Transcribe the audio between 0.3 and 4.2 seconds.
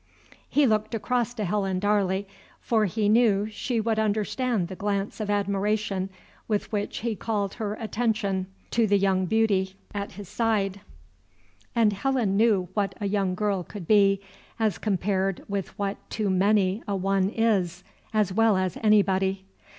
He looked across to Helen Darley, for he knew she would